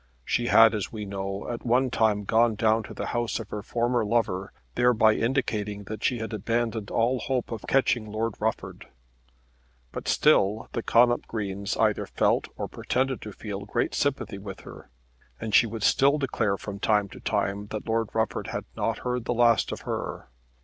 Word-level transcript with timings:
She 0.25 0.47
had, 0.47 0.73
as 0.73 0.91
we 0.91 1.05
know, 1.05 1.47
at 1.47 1.63
one 1.63 1.91
time 1.91 2.23
gone 2.23 2.55
down 2.55 2.81
to 2.85 2.93
the 2.95 3.05
house 3.13 3.39
of 3.39 3.49
her 3.49 3.61
former 3.61 4.03
lover, 4.03 4.51
thereby 4.73 5.13
indicating 5.13 5.83
that 5.83 6.03
she 6.03 6.17
had 6.17 6.33
abandoned 6.33 6.89
all 6.89 7.19
hope 7.19 7.51
of 7.51 7.61
catching 7.67 8.07
Lord 8.11 8.33
Rufford. 8.39 8.87
But 9.91 10.07
still 10.07 10.69
the 10.73 10.81
Connop 10.81 11.27
Greens 11.27 11.77
either 11.77 12.07
felt 12.07 12.47
or 12.57 12.67
pretended 12.67 13.21
to 13.21 13.31
feel 13.31 13.63
great 13.65 13.93
sympathy 13.93 14.39
with 14.39 14.61
her, 14.61 14.89
and 15.39 15.53
she 15.53 15.67
would 15.67 15.83
still 15.83 16.17
declare 16.17 16.57
from 16.57 16.79
time 16.79 17.07
to 17.09 17.19
time 17.19 17.67
that 17.67 17.85
Lord 17.87 18.09
Rufford 18.11 18.47
had 18.47 18.65
not 18.75 18.97
heard 19.05 19.25
the 19.25 19.35
last 19.35 19.71
of 19.71 19.81
her. 19.81 20.29